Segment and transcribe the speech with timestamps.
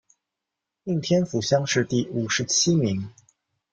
[0.85, 3.07] 应天府乡试第五十七名。